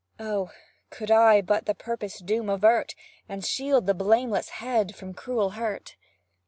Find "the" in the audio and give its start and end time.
1.67-1.75, 3.85-3.93